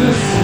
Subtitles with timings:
[0.00, 0.39] Jesus.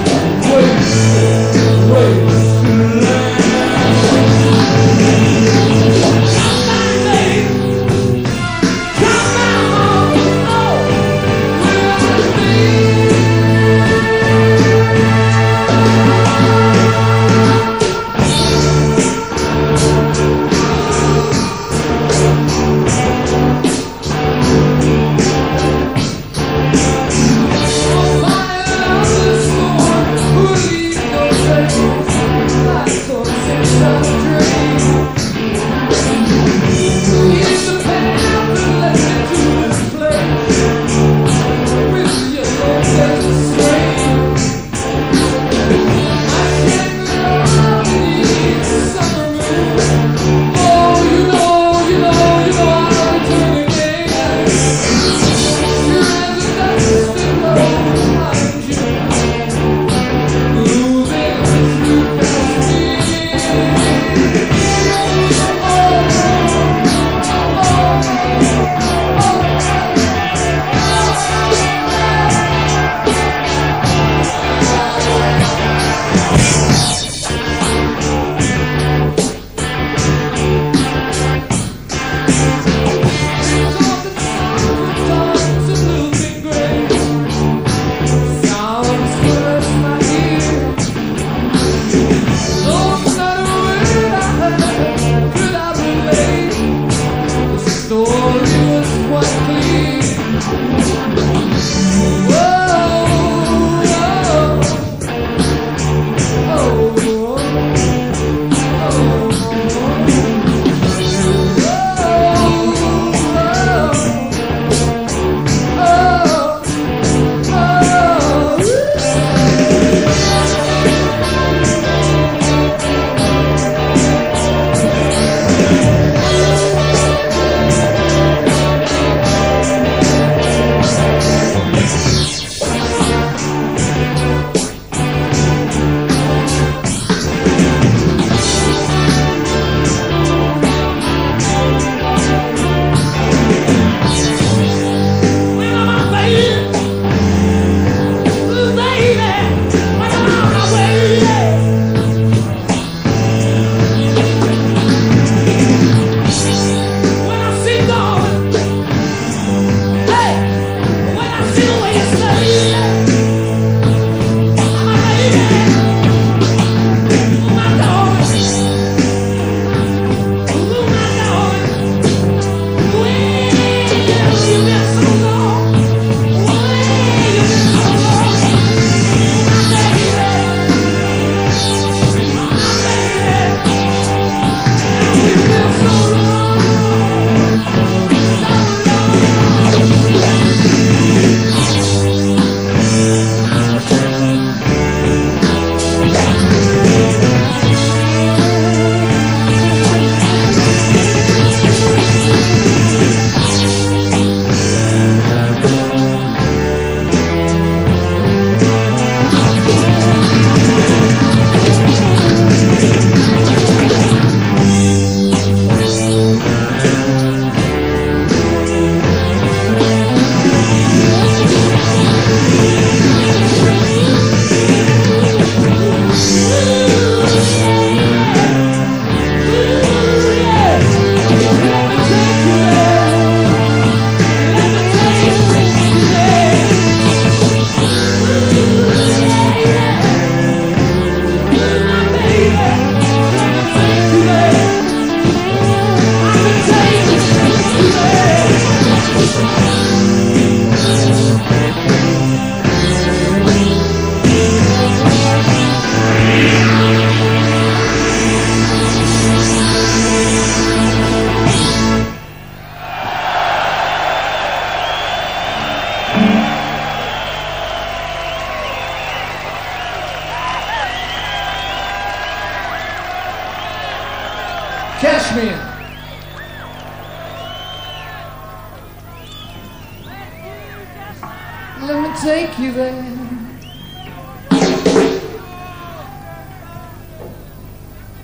[281.86, 283.16] Let me take you there.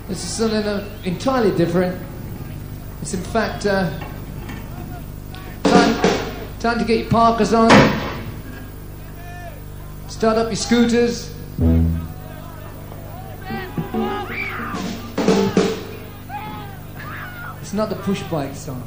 [0.09, 1.97] This is something entirely different.
[3.01, 3.89] It's in fact uh,
[5.63, 5.95] time,
[6.59, 7.69] time to get your parkers on,
[10.09, 11.33] start up your scooters.
[17.61, 18.83] It's not the push bike song.